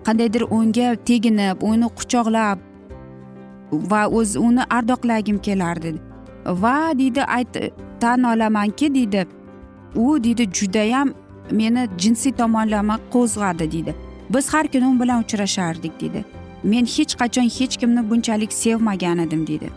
qandaydir 0.06 0.42
unga 0.50 0.94
teginib 1.08 1.62
uni 1.70 1.88
quchoqlab 1.98 2.58
va 3.90 4.02
o'z 4.18 4.36
uni 4.36 4.62
ardoqlagim 4.70 5.38
kelardi 5.38 5.94
va 6.62 6.76
deydi 7.00 7.22
ayt 7.22 7.58
tan 8.00 8.22
olamanki 8.22 8.94
deydi 8.94 9.26
u 9.94 10.24
deydi 10.24 10.44
judayam 10.52 11.08
meni 11.50 11.88
jinsiy 11.98 12.32
tomonlama 12.32 12.98
qo'zg'adi 13.12 13.72
deydi 13.72 13.94
biz 14.30 14.54
har 14.54 14.66
kuni 14.72 14.86
u 14.86 15.00
bilan 15.00 15.22
uchrashardik 15.24 16.00
deydi 16.00 16.24
men 16.62 16.84
hech 16.94 17.14
qachon 17.20 17.48
hech 17.58 17.76
kimni 17.80 18.10
bunchalik 18.10 18.52
sevmagan 18.52 19.18
edim 19.18 19.46
deydi 19.46 19.70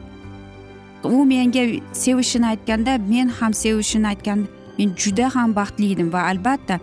u 1.03 1.25
menga 1.25 1.63
sevishini 1.93 2.45
aytganda 2.45 2.97
men 3.09 3.27
ham 3.27 3.53
sevishini 3.53 4.07
aytganda 4.07 4.47
men 4.77 4.89
juda 4.97 5.35
ham 5.35 5.55
baxtli 5.55 5.91
edim 5.91 6.13
va 6.13 6.21
albatta 6.31 6.79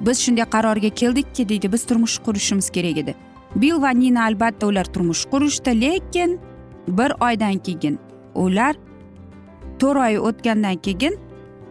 biz 0.00 0.18
shunday 0.24 0.44
qarorga 0.54 0.90
keldikki 1.00 1.48
deydi 1.48 1.72
biz 1.72 1.84
turmush 1.86 2.18
qurishimiz 2.26 2.70
kerak 2.70 2.98
edi 3.02 3.14
bil 3.56 3.82
va 3.82 3.90
nina 3.90 4.24
albatta 4.24 4.66
ular 4.66 4.84
turmush 4.84 5.24
qurishdi 5.32 5.80
lekin 5.80 6.38
bir 6.88 7.10
oydan 7.26 7.58
keyin 7.66 7.98
ular 8.34 8.74
to'rt 9.78 10.00
oy 10.06 10.18
o'tgandan 10.28 10.76
keyin 10.86 11.14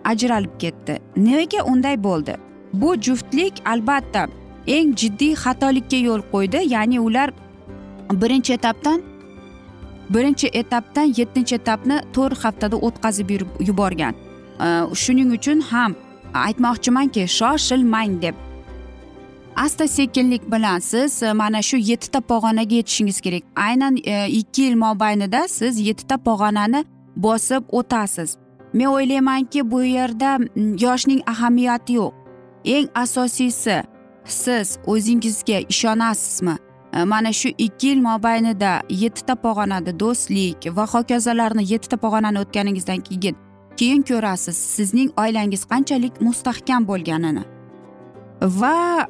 ajralib 0.06 0.60
ketdi. 0.60 1.00
Nega 1.16 1.64
unday 1.64 2.04
bo'ldi? 2.04 2.36
Bu 2.74 2.96
juftlik 3.02 3.62
albatta 3.66 4.28
eng 4.68 4.96
jiddiy 4.96 5.34
xatolikka 5.44 5.98
yo'l 5.98 6.22
qo'ydi 6.32 6.60
ya'ni 6.74 7.00
ular 7.00 7.30
birinchi 8.12 8.54
etapdan 8.54 9.02
birinchi 10.10 10.48
etapdan 10.54 11.14
yettinchi 11.18 11.56
etapni 11.56 12.02
to'rt 12.14 12.44
haftada 12.44 12.76
o'tkazib 12.76 13.30
yuborgan. 13.68 14.14
Shuning 15.02 15.32
uchun 15.38 15.60
ham 15.62 15.96
aytmoqchimanki 16.34 17.28
shoshilmang 17.28 18.22
deb. 18.22 18.36
Asta 19.56 19.88
sekinlik 19.88 20.52
bilan 20.52 20.80
siz 20.80 21.24
e, 21.24 21.34
mana 21.34 21.62
shu 21.62 21.78
yettita 21.78 22.22
pog'onaga 22.22 22.76
yetishingiz 22.76 23.22
kerak. 23.22 23.44
Aynan 23.56 23.98
e, 24.04 24.28
ikki 24.28 24.62
yil 24.62 24.76
mobaynida 24.76 25.48
siz 25.48 25.80
yettita 25.88 26.18
pog'onani 26.18 26.86
bosib 27.16 27.64
o'tasiz. 27.72 28.38
Men 28.74 28.86
o'ylaymanki 28.86 29.72
bu 29.72 29.84
yerda 29.84 30.38
mm, 30.38 30.78
yoshning 30.82 31.22
ahamiyati 31.30 31.94
yo'q. 31.94 32.14
Eng 32.66 32.88
asosiysi 32.96 33.84
siz 34.26 34.78
o'zingizga 34.86 35.60
ishonasizmi? 35.70 36.58
E, 36.94 37.04
mana 37.04 37.34
shu 37.34 37.50
ikki 37.58 37.88
yil 37.88 38.02
mobaynida 38.02 38.82
yettita 38.90 39.36
pog'onada 39.36 40.00
do'stlik 40.00 40.76
va 40.76 40.86
hokazolarni 40.86 41.64
yettita 41.72 41.98
pog'onani 41.98 42.40
o'tganingizdan 42.40 43.02
keyin 43.08 43.36
keyin 43.78 44.02
ko'rasiz 44.10 44.58
sizning 44.76 45.10
oilangiz 45.18 45.66
qanchalik 45.72 46.22
mustahkam 46.22 46.88
bo'lganini. 46.88 47.44
Va 48.42 49.08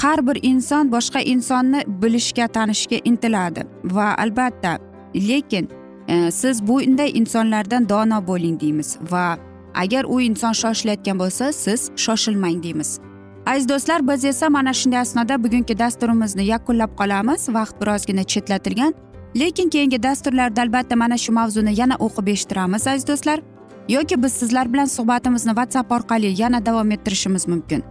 har 0.00 0.26
bir 0.26 0.38
inson 0.42 0.90
boshqa 0.92 1.20
insonni 1.20 1.84
bilishga 1.86 2.48
tanishga 2.48 2.98
intiladi. 3.04 3.62
Va 3.84 4.14
albatta 4.18 4.78
lekin 5.14 5.68
Э, 6.08 6.30
siz 6.30 6.66
bunday 6.66 7.10
insonlardan 7.14 7.88
dono 7.88 8.26
bo'ling 8.26 8.60
deymiz 8.60 8.98
va 9.10 9.38
agar 9.74 10.04
u 10.04 10.20
inson 10.20 10.52
shoshilayotgan 10.52 11.18
bo'lsa 11.18 11.52
siz 11.52 11.90
shoshilmang 11.96 12.62
deymiz. 12.62 13.00
Aziz 13.46 13.68
do'stlar 13.68 14.08
biz 14.08 14.24
esa 14.24 14.50
mana 14.50 14.72
shunday 14.72 14.98
asnoda 14.98 15.44
bugungi 15.44 15.78
dasturimizni 15.78 16.44
yakunlab 16.44 16.92
qolamiz 17.00 17.48
vaqt 17.48 17.80
birozgina 17.80 18.24
chetlatilgan 18.24 18.94
lekin 19.36 19.68
keyingi 19.68 20.02
dasturlarda 20.02 20.62
albatta 20.62 20.96
mana 20.96 21.18
shu 21.18 21.32
mavzuni 21.32 21.80
yana 21.80 21.96
o'qib 22.06 22.26
eshittiramiz 22.34 22.86
aziz 22.86 23.06
do'stlar 23.06 23.40
yoki 23.88 24.22
biz 24.22 24.32
sizlar 24.32 24.72
bilan 24.72 24.84
suhbatimizni 24.84 25.50
whatsapp 25.58 25.92
orqali 25.92 26.40
yana 26.42 26.66
davom 26.66 26.90
ettirishimiz 26.90 27.48
mumkin. 27.48 27.82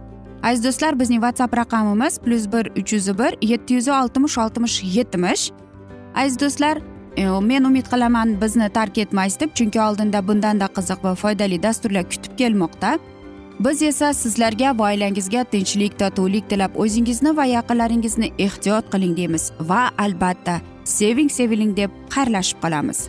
Aziz 0.42 0.64
do'stlar 0.64 1.00
bizning 1.00 1.20
whatsapp 1.20 1.56
raqamimiz 1.56 2.18
plyus 2.18 2.46
bir 2.52 2.64
uch 2.80 2.92
yuz 2.92 3.18
bir 3.18 3.32
yetti 3.42 3.74
yuz 3.74 3.88
oltmish 3.88 4.38
oltmish 4.38 4.82
yetmish. 4.96 5.50
Aziz 6.14 6.40
do'stlar 6.40 6.78
E, 7.16 7.24
men 7.24 7.64
umid 7.64 7.86
qilaman 7.92 8.40
bizni 8.40 8.68
tark 8.72 8.98
etmaysiz 8.98 9.40
deb 9.40 9.54
chunki 9.54 9.80
oldinda 9.80 10.20
bundanda 10.28 10.68
qiziq 10.76 11.04
va 11.04 11.14
foydali 11.14 11.62
dasturlar 11.62 12.04
kutib 12.10 12.36
kelmoqda. 12.38 12.98
Biz 13.64 13.82
esa 13.82 14.12
sizlarga 14.16 14.72
va 14.78 14.90
oilangizga 14.90 15.44
tinchlik 15.44 15.98
totuvlik 15.98 16.48
tilab 16.50 16.76
o'zingizni 16.84 17.36
va 17.36 17.44
yaqinlaringizni 17.44 18.32
ehtiyot 18.46 18.88
qiling 18.92 19.16
deymiz 19.16 19.50
va 19.60 19.82
albatta 20.04 20.60
seving 20.84 21.30
seviling 21.30 21.76
deb 21.76 21.90
xayrlashib 22.14 22.62
qolamiz. 22.64 23.08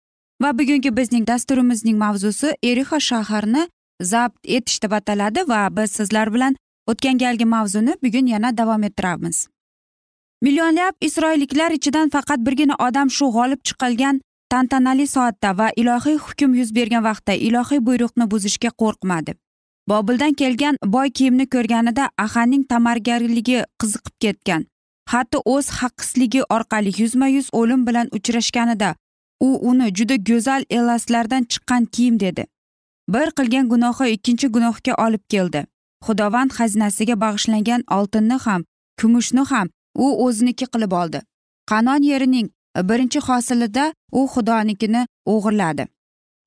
Va 0.41 0.57
bugungi 0.57 0.91
bizning 0.97 1.27
dasturimizning 1.27 1.97
mavzusi 1.97 2.53
erixa 2.63 2.99
shaharni 3.09 3.67
zabt 4.11 4.39
etish 4.57 4.81
deb 4.83 4.91
ataladi 4.99 5.41
va 5.51 5.61
biz 5.77 5.91
sizlar 5.99 6.33
bilan 6.33 6.55
o'tgan 6.93 7.17
galgi 7.23 7.45
mavzuni 7.45 7.93
bugun 8.03 8.27
yana 8.33 8.57
davom 8.57 8.83
ettiramiz. 8.83 9.47
Millionlab 10.41 10.95
isroilliklar 11.07 11.71
ichidan 11.71 12.09
faqat 12.09 12.45
birgina 12.47 12.75
odam 12.87 13.09
shu 13.17 13.29
g'olib 13.35 13.61
chiqilgan 13.67 14.21
tantanali 14.51 15.07
soatda 15.07 15.57
va 15.57 15.67
ilohiy 15.81 16.17
hukm 16.25 16.55
yuz 16.59 16.75
bergan 16.75 17.03
vaqtda 17.09 17.33
ilohiy 17.47 17.85
buyruqni 17.87 18.31
buzishga 18.31 18.71
qo'rqmadi. 18.81 19.35
Bobildan 19.89 20.33
kelgan 20.41 20.75
boy 20.95 21.09
kiyimni 21.17 21.45
ko'rganida 21.55 22.09
ahanning 22.25 22.63
tamargarligi 22.73 23.63
qiziqib 23.81 24.15
ketgan 24.23 24.65
hatto 25.13 25.41
o'z 25.53 25.69
haqqisligi 25.79 26.41
orqali 26.55 26.91
yuzma 27.01 27.27
yuz 27.35 27.47
o'lim 27.59 27.87
bilan 27.87 28.11
uchrashganida 28.17 28.95
u 29.47 29.49
uni 29.69 29.87
juda 29.97 30.15
go'zal 30.15 30.63
elaslardan 30.69 31.43
chiqqan 31.51 31.85
kiyim 31.85 32.19
dedi. 32.19 32.45
Bir 33.09 33.27
qilgan 33.37 33.69
gunohi 33.69 34.09
ikkinchi 34.15 34.47
gunohga 34.47 34.93
olib 35.05 35.23
keldi. 35.29 35.65
Xudovand 36.05 36.51
xazinasiga 36.57 37.15
bag'ishlangan 37.23 37.81
oltinni 37.97 38.37
ham 38.45 38.61
kumushni 38.99 39.43
ham 39.51 39.67
u 39.95 40.07
o'ziniki 40.25 40.65
qilib 40.73 40.91
oldi. 41.01 41.21
Qanon 41.69 42.03
yerining 42.11 42.47
birinchi 42.89 43.19
hosilida 43.27 43.93
u 44.11 44.27
xudonikini 44.33 45.01
o'g'irladi. 45.33 45.87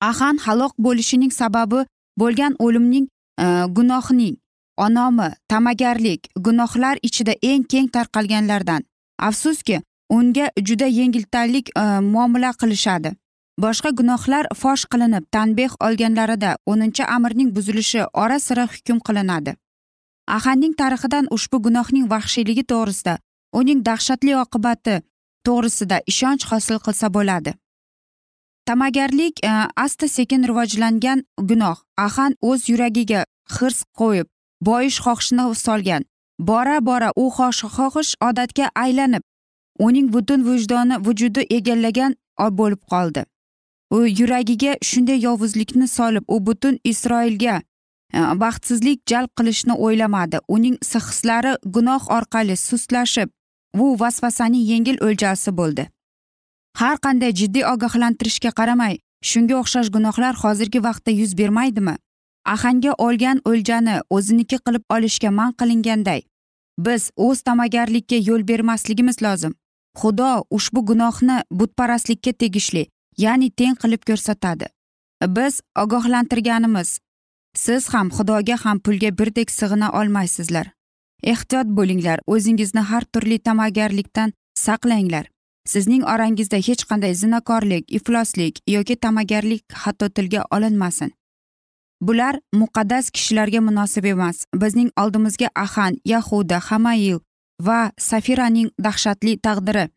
Ahan 0.00 0.36
halok 0.44 0.72
bo'lishining 0.78 1.32
sababi 1.32 1.80
bo'lgan 2.20 2.56
o'limning 2.58 3.06
e, 3.44 3.46
gunohning 3.76 4.36
onomi 4.76 5.28
ta'magarlik 5.48 6.28
gunohlar 6.36 6.96
ichida 7.02 7.34
eng 7.42 7.64
keng 7.72 7.88
tarqalganlardan. 7.96 8.82
Afsuski 9.18 9.82
unga 10.10 10.50
juda 10.68 10.86
yengiltallik 10.86 11.70
e, 11.76 11.82
muomala 12.00 12.52
qilishadi. 12.60 13.14
Boshqa 13.62 13.90
gunohlar 13.98 14.46
fosh 14.60 14.84
qilinib 14.92 15.24
tanbeh 15.34 15.72
olganlarida 15.86 16.56
o'ninchi 16.66 17.04
amirning 17.16 17.50
buzilishi 17.56 18.02
ora 18.22 18.38
sira 18.46 18.64
hukm 18.72 18.98
qilinadi. 19.06 19.56
Ahanning 20.36 20.74
tarixidan 20.80 21.26
ushbu 21.36 21.62
gunohning 21.66 22.06
vahshiyligi 22.12 22.64
to'g'risida 22.72 23.18
uning 23.60 23.84
dahshatli 23.88 24.32
oqibati 24.44 24.96
to'g'risida 25.46 26.00
ishonch 26.12 26.44
hosil 26.50 26.78
qilsa 26.86 27.14
bo'ladi. 27.16 27.54
Ta'magarlik 28.66 29.44
e, 29.44 29.52
asta 29.76 30.08
sekin 30.08 30.42
rivojlangan 30.48 31.24
gunoh 31.50 31.76
ahan 32.06 32.32
o'z 32.50 32.68
yuragiga 32.70 33.24
hirs 33.56 33.78
qo'yib 33.98 34.26
boyish 34.68 34.98
xohishini 35.04 35.44
solgan 35.66 36.02
bora 36.38 36.76
bora 36.88 37.10
u 37.22 37.24
xohish 37.38 38.12
odatga 38.28 38.66
aylanib 38.84 39.22
uning 39.78 40.12
butun 40.12 40.44
vijdoni 40.46 40.98
vujudi 41.06 41.46
egallagan 41.50 42.14
bo'lib 42.38 42.82
qoldi. 42.90 43.24
U 43.90 44.06
yuragiga 44.06 44.76
shunday 44.82 45.18
yovuzlikni 45.22 45.88
solib 45.88 46.24
u 46.28 46.46
butun 46.46 46.78
isroilga 46.84 47.62
e, 48.14 48.18
baxtsizlik 48.42 49.00
jalb 49.06 49.30
qilishni 49.38 49.72
o'ylamadi. 49.72 50.38
Uning 50.48 50.76
hislari 50.94 51.56
gunoh 51.64 52.08
orqali 52.16 52.56
sustlashib 52.56 53.28
u 53.74 53.96
vasvasaning 54.00 54.64
yengil 54.72 54.98
o'ljasi 55.06 55.56
bo'ldi. 55.56 55.88
Har 56.76 56.96
qanday 57.04 57.32
jiddiy 57.40 57.64
ogohlantirishga 57.72 58.50
qaramay 58.58 58.98
shunga 59.30 59.54
o'xshash 59.62 59.90
gunohlar 59.96 60.34
hozirgi 60.42 60.80
vaqtda 60.82 61.10
yuz 61.10 61.38
bermaydimi? 61.38 61.96
Ahanga 62.54 62.92
olgan 63.06 63.40
o'ljani 63.50 64.00
o'ziniki 64.10 64.58
qilib 64.66 64.84
olishga 64.94 65.30
man 65.30 65.52
qilinganday 65.60 66.22
biz 66.78 67.10
o'z 67.16 67.42
ta'magarlikka 67.42 68.16
yo'l 68.28 68.48
bermasligimiz 68.48 69.22
lozim. 69.22 69.54
Xudo 70.00 70.44
ushbu 70.50 70.80
gunohni 70.90 71.36
butparastlikka 71.50 72.32
tegishli 72.32 72.86
ya'ni 73.18 73.50
teng 73.50 73.76
qilib 73.82 74.02
ko'rsatadi. 74.08 74.66
Biz 75.36 75.60
ogohlantirganimiz. 75.82 76.98
Siz 77.56 77.88
ham 77.94 78.08
xudoga 78.10 78.56
ham 78.64 78.78
pulga 78.80 79.10
birdek 79.18 79.50
sig'ina 79.50 79.90
olmaysizlar. 80.00 80.66
Ehtiyot 81.22 81.68
bo'linglar 81.78 82.20
o'zingizni 82.26 82.82
har 82.90 83.04
turli 83.12 83.38
ta'magarlikdan 83.38 84.32
saqlanglar. 84.58 85.30
Sizning 85.72 86.02
orangizda 86.04 86.56
hech 86.56 86.82
qanday 86.88 87.14
zinakorlik 87.14 87.84
ifloslik 87.98 88.58
yoki 88.68 88.96
ta'magarlik 88.96 89.64
hatto 89.82 90.08
tilga 90.08 90.42
olinmasin. 90.50 91.12
Bular 92.00 92.40
muqaddas 92.52 93.10
kishilarga 93.10 93.60
munosib 93.60 94.04
emas. 94.04 94.44
Bizning 94.62 94.90
oldimizga 95.02 95.48
ahan 95.54 95.96
yahuda 96.04 96.58
hamail 96.68 97.20
va 97.60 97.92
safiraning 97.98 98.70
dahshatli 98.84 99.38
taqdiri. 99.46 99.88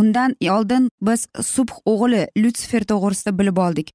Undan 0.00 0.34
oldin 0.56 0.90
biz 1.00 1.26
subh 1.52 1.74
o'g'li 1.92 2.22
lyutsifer 2.36 2.82
to'g'risida 2.90 3.38
bilib 3.38 3.58
oldik. 3.66 3.88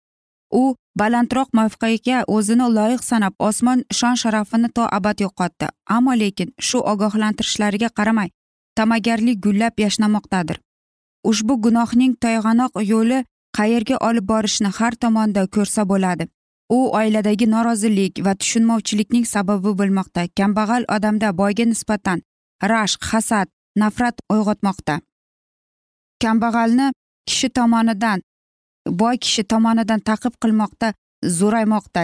U 0.52 0.76
balandroq 1.00 1.50
mavqega 1.60 2.24
o'zini 2.28 2.68
loyiq 2.78 3.04
sanab 3.04 3.34
osmon 3.40 3.84
shon 3.92 4.16
sharafini 4.16 4.70
to 4.76 4.84
abad 4.98 5.18
yo'qotdi. 5.26 5.68
Ammo 5.96 6.14
lekin 6.24 6.54
shu 6.60 6.78
ogohlantirishlariga 6.92 7.90
qaramay 7.98 8.30
ta'magarlik 8.76 9.38
gullab 9.46 9.74
yashnamoqdadir 9.86 10.58
ushbu 11.24 11.58
gunohning 11.66 12.14
toyg'anoq 12.26 12.82
yo'li 12.92 13.20
qayerga 13.58 13.98
olib 14.08 14.26
borishini 14.32 14.72
har 14.78 14.94
tomonda 15.04 15.46
ko'rsa 15.56 15.86
bo'ladi. 15.92 16.28
U 16.78 16.80
oiladagi 17.00 17.48
norozilik 17.56 18.22
va 18.26 18.34
tushunmovchilikning 18.42 19.26
sababi 19.34 19.74
bo'lmoqda. 19.80 20.22
Kambag'al 20.40 20.84
odamda 20.96 21.30
boyga 21.42 21.66
nisbatan 21.72 22.24
rashq 22.72 23.02
hasad 23.12 23.48
nafrat 23.82 24.16
uyg'otmoqda. 24.34 24.96
Kambag'alni 26.22 26.88
kishi 27.28 27.50
tomonidan 27.58 28.20
boy 29.00 29.18
kishi 29.24 29.44
tomonidan 29.44 30.00
taqib 30.10 30.34
qilmoqda 30.42 30.94
zo'raymoqda. 31.40 32.02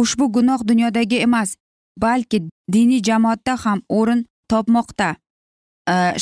Ushbu 0.00 0.24
gunoh 0.36 0.60
dunyodagi 0.68 1.18
emas 1.26 1.56
balki 2.04 2.38
diniy 2.72 3.02
jamoatda 3.08 3.56
ham 3.64 3.78
o'rin 3.88 4.26
topmoqda. 4.50 5.08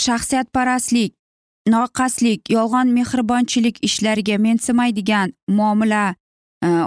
Shaxsiyatparastlik 0.04 1.14
noqaslik 1.68 2.50
yolg'on 2.56 2.88
mehribonchilik 2.96 3.76
ishlariga 3.88 4.36
mensimaydigan 4.46 5.28
muomala 5.48 6.14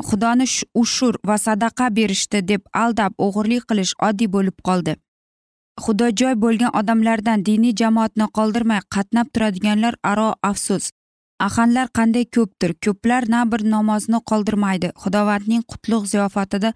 xudoni 0.09 0.45
ushur 0.81 1.13
va 1.27 1.37
sadaqa 1.45 1.89
berishdi 1.97 2.39
deb 2.51 2.61
aldab 2.83 3.13
o'g'irlik 3.25 3.63
qilish 3.69 3.93
oddiy 4.07 4.29
bo'lib 4.35 4.57
qoldi. 4.67 4.93
Xudojo'y 5.81 6.35
bo'lgan 6.43 6.75
odamlardan 6.79 7.45
diniy 7.45 7.73
jamoatni 7.81 8.27
qoldirmay 8.37 8.81
qatnab 8.95 9.27
turadiganlar 9.33 9.95
aro 10.11 10.29
afsus. 10.49 10.91
Ahanlar 11.47 11.87
qanday 11.97 12.25
ko'pdir 12.35 12.71
ko'plar 12.85 13.23
na 13.33 13.41
bir 13.51 13.61
namozni 13.73 14.19
qoldirmaydi. 14.29 14.89
Xudovandning 15.03 15.63
qutlug' 15.71 16.05
ziyofatida 16.13 16.73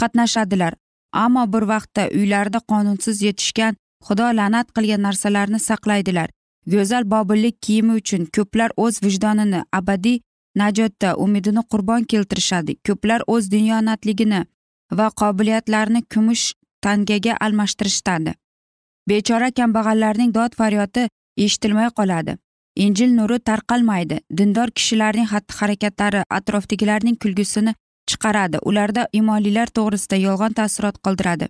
qatnashadilar. 0.00 0.74
Ammo 1.12 1.44
bir 1.52 1.64
vaqtda 1.72 2.02
uylarida 2.18 2.60
qonunsiz 2.70 3.22
yetishgan 3.26 3.74
xudo 4.06 4.26
la'nat 4.38 4.66
qilgan 4.76 5.02
narsalarni 5.06 5.60
saqlaydilar. 5.68 6.28
Go'zal 6.72 7.04
bobillik 7.14 7.56
kiyimi 7.64 7.94
uchun 8.00 8.22
ko'plar 8.36 8.70
o'z 8.76 9.02
vijdonini 9.02 9.60
abadiy 9.78 10.20
najotda 10.60 11.16
umidini 11.24 11.62
qurbon 11.72 12.02
keltirishadi. 12.12 12.72
Ko'plar 12.86 13.20
o'z 13.26 13.50
diyonatligini 13.50 14.40
va 14.98 15.06
qobiliyatlarini 15.20 16.02
kumush 16.12 16.44
tangaga 16.84 17.36
almashtirishadi 17.46 18.34
bechora 19.10 19.50
kambag'allarning 19.58 20.32
dod 20.38 20.54
faryodi 20.60 21.08
eshitilmay 21.44 21.90
qoladi. 21.98 22.36
Injil 22.84 23.10
nuri 23.18 23.38
tarqalmaydi. 23.48 24.20
Dindor 24.38 24.70
kishilarning 24.76 25.28
xatti 25.32 25.56
harakatlari 25.60 26.20
atrofdagilarning 26.38 27.16
kulgusini 27.22 27.72
chiqaradi. 28.10 28.58
Ularda 28.68 29.06
imonlilar 29.20 29.68
to'g'risida 29.78 30.16
yolg'on 30.26 30.54
taassurot 30.58 31.00
qoldiradi. 31.06 31.48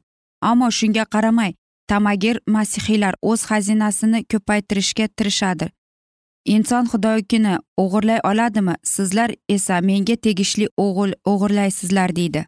Ammo 0.50 0.70
shunga 0.78 1.04
qaramay 1.14 1.52
tamagir 1.90 2.40
masihiylar 2.56 3.14
o'z 3.30 3.44
xazinasini 3.50 4.24
ko'paytirishga 4.32 5.06
tirishadi. 5.16 5.66
Inson 6.54 6.84
xudoyikini 6.92 7.54
o'g'irlay 7.82 8.20
oladimi? 8.30 8.74
Sizlar 8.94 9.30
esa 9.56 9.80
menga 9.88 10.16
tegishli 10.24 10.66
o'g'il 10.84 11.12
o'g'irlaysizlar 11.32 12.16
deydi. 12.18 12.46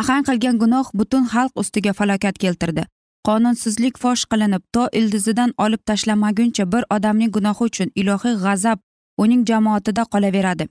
Ahang 0.00 0.24
qilgan 0.28 0.56
gunoh 0.62 0.86
butun 0.98 1.24
xalq 1.32 1.52
ustiga 1.62 1.92
falokat 1.98 2.36
keltirdi. 2.42 2.84
Qonunsizlik 3.26 3.98
fosh 4.02 4.24
qilinib 4.30 4.62
to 4.74 4.88
ildizidan 4.98 5.50
olib 5.64 5.82
tashlanmaguncha 5.88 6.64
bir 6.72 6.84
odamning 6.96 7.30
gunohi 7.36 7.62
uchun 7.68 7.88
ilohiy 8.00 8.36
g'azab 8.44 8.78
uning 9.22 9.42
jamoatida 9.50 10.02
qolaveradi. 10.12 10.64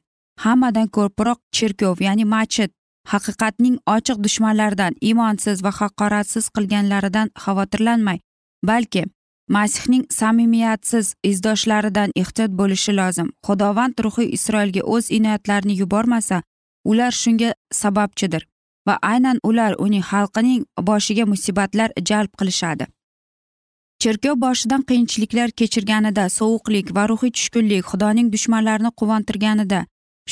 Hammadan 0.44 0.88
ko'proq 0.98 1.40
cherkov 1.58 1.96
ya'ni 2.08 2.26
machit 2.36 2.72
haqiqatning 3.14 3.78
ochiq 3.96 4.18
dushmanlaridan 4.26 4.94
iymonsiz 5.08 5.64
va 5.66 5.72
haqoratsiz 5.80 6.46
qilganlaridan 6.56 7.28
xavotirlanmay 7.44 8.20
balki 8.70 9.04
masihning 9.56 10.04
samimiyatsiz 10.20 11.16
izdoshlaridan 11.32 12.10
ehtiyot 12.22 12.52
bo'lishi 12.60 12.92
lozim. 13.00 13.28
Xudovand 13.48 13.96
ruhi 14.06 14.26
isroilga 14.38 14.82
o'z 14.94 15.12
inoyatlarini 15.18 15.76
yubormasa 15.82 16.38
ular 16.92 17.12
shunga 17.12 17.50
sababchidir. 17.82 18.51
Va 18.88 18.96
aynan 19.12 19.38
ular 19.50 19.76
uning 19.86 20.04
xalqining 20.12 20.66
boshiga 20.90 21.26
musibatlar 21.34 21.90
jalb 22.10 22.32
qilishadi. 22.40 22.86
Cherkov 24.02 24.36
boshidan 24.46 24.82
qiyinchiliklar 24.90 25.50
kechirganida 25.60 26.26
sovuqlik 26.40 26.88
va 26.96 27.04
ruhiy 27.12 27.32
tushkunlik 27.38 27.86
xudoning 27.92 28.28
dushmanlarini 28.34 28.92
quvontirganida 29.00 29.80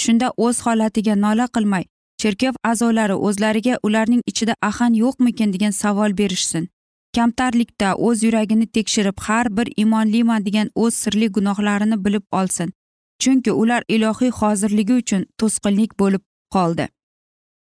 shunda 0.02 0.28
o'z 0.46 0.58
holatiga 0.66 1.16
nola 1.26 1.46
qilmay 1.56 1.86
cherkov 2.22 2.56
a'zolari 2.72 3.16
o'zlariga 3.28 3.76
ularning 3.88 4.22
ichida 4.32 4.54
ahan 4.70 4.94
yo'qmikin 5.04 5.54
degan 5.56 5.74
savol 5.82 6.18
berishsin. 6.22 6.68
Kamtarlikda 7.16 7.90
o'z 8.08 8.24
yuragini 8.24 8.68
tekshirib 8.76 9.18
har 9.28 9.48
bir 9.58 9.68
imonliman 9.84 10.46
degan 10.48 10.68
o'z 10.84 10.94
sirli 11.04 11.28
gunohlarini 11.38 11.98
bilib 12.06 12.26
olsin. 12.40 12.74
Chunki 13.22 13.52
ular 13.62 13.84
ilohiy 13.96 14.32
hozirligi 14.40 14.94
uchun 15.02 15.26
to'sqinlik 15.40 15.92
bo'lib 16.02 16.24
qoldi. 16.56 16.86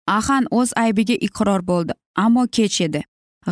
Ahan 0.07 0.45
o'z 0.51 0.73
aybiga 0.85 1.17
iqror 1.29 1.63
bo'ldi 1.71 1.93
ammo 2.25 2.47
kech 2.57 2.81
edi. 2.87 3.05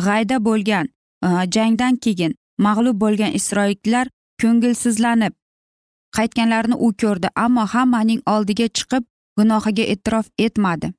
G'ayda 0.05 0.37
bo'lgan 0.47 0.85
e, 1.27 1.29
jangdan 1.55 1.95
keyin 2.03 2.35
mag'lub 2.57 2.97
bo'lgan 3.03 3.31
isroilliklar 3.39 4.07
ko'ngilsizlanib 4.41 5.33
qaytganlarini 6.17 6.77
u 6.85 6.91
ko'rdi 7.01 7.27
ammo 7.45 7.65
hammaning 7.73 8.21
oldiga 8.35 8.67
chiqib 8.77 9.03
gunohiga 9.37 9.85
e'tirof 9.93 10.27
etmadi. 10.47 10.91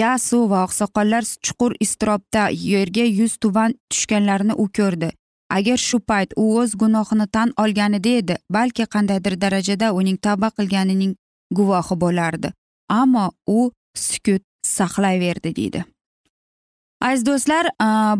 Yasu 0.00 0.38
va 0.50 0.64
oqsoqollar 0.66 1.24
chuqur 1.46 1.72
iztirobda 1.84 2.42
yerga 2.72 3.04
yuz 3.20 3.36
tuban 3.42 3.74
tushganlarini 3.90 4.54
u 4.62 4.68
ko'rdi. 4.78 5.10
Agar 5.56 5.78
shu 5.88 5.98
payt 6.10 6.34
u 6.36 6.44
o'z 6.60 6.74
gunohini 6.82 7.26
tan 7.36 7.52
olganida 7.62 8.10
edi 8.20 8.36
balki 8.56 8.84
qandaydir 8.94 9.34
darajada 9.44 9.92
uning 10.00 10.18
tavba 10.26 10.50
qilganining 10.58 11.14
guvohi 11.58 11.96
bo'lardi. 12.02 12.52
Ammo 13.00 13.26
u 13.46 13.70
sukut 14.06 14.42
saqlayverdi 14.76 15.56
deydi. 15.56 15.84
Aziz 17.00 17.26
do'stlar 17.26 17.70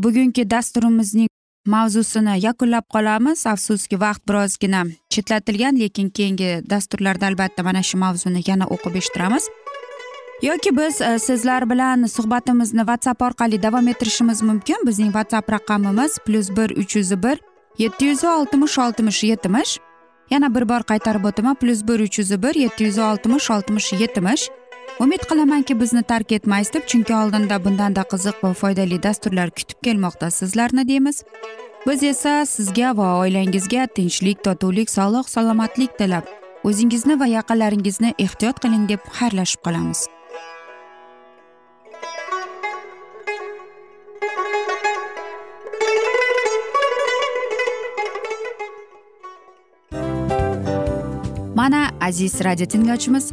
bugungi 0.03 0.51
dasturimizning 0.51 1.29
mavzusini 1.67 2.35
yakunlab 2.47 2.87
qolamiz. 2.95 3.47
Afsuski 3.47 4.01
vaqt 4.01 4.23
birozgina 4.29 4.85
chetlatilgan 5.11 5.81
lekin 5.81 6.11
keyingi 6.11 6.51
dasturlarda 6.71 7.27
albatta 7.27 7.63
mana 7.63 7.83
shu 7.83 7.99
mavzuni 7.99 8.43
yana 8.47 8.67
o'qib 8.75 8.95
eshittiramiz. 9.01 9.49
Yoki 10.43 10.71
biz 10.77 10.95
sizlar 11.27 11.71
bilan 11.71 12.07
suhbatimizni 12.07 12.83
whatsapp 12.91 13.23
orqali 13.23 13.63
davom 13.63 13.89
ettirishimiz 13.89 14.43
mumkin. 14.43 14.87
Bizning 14.87 15.13
whatsapp 15.17 15.53
raqamimiz 15.53 16.19
plyus 16.27 16.51
bir 16.57 16.71
uch 16.71 16.97
yuz 16.97 17.11
bir 17.23 17.37
yetti 17.79 18.05
yuz 18.05 18.25
oltmish 18.25 18.79
oltmish 18.79 19.25
yetmish. 19.25 19.79
Yana 20.31 20.55
bir 20.55 20.69
bor 20.69 20.83
qaytarib 20.91 21.25
o'taman 21.25 21.55
plyus 21.55 21.83
bir 21.89 22.01
uch 22.07 22.19
yuz 22.19 22.31
bir 22.43 22.55
yetti 22.55 22.85
yuz 22.85 22.99
oltmish 22.99 23.51
oltmish 23.51 23.93
yetmish. 23.93 24.49
Umid 25.01 25.23
qilamanki 25.31 25.81
bizni 25.81 26.03
tark 26.03 26.33
etmaysiz 26.33 26.73
deb 26.75 26.87
chunki 26.91 27.15
oldinda 27.15 27.65
bundanda 27.65 28.03
qiziq 28.13 28.43
va 28.43 28.51
foydali 28.61 29.03
dasturlar 29.03 29.51
kutib 29.51 29.79
kelmoqda 29.87 30.31
sizlarni 30.31 30.89
deymiz. 30.89 31.23
Biz 31.87 32.03
esa 32.03 32.47
sizga 32.47 32.97
va 32.97 33.09
oilangizga 33.21 33.87
tinchlik 33.87 34.45
totuvlik 34.45 34.91
sog'lik 34.91 35.29
salomatlik 35.35 35.99
tilab 35.99 36.25
o'zingizni 36.65 37.21
va 37.21 37.27
yaqinlaringizni 37.37 38.15
ehtiyot 38.19 38.63
qiling 38.65 38.89
deb 38.89 39.01
xayrlashib 39.19 39.63
qolamiz. 39.67 40.07
Mana 51.55 51.91
aziz 52.01 52.41
radio 52.45 52.67
tinglovchimiz 52.67 53.33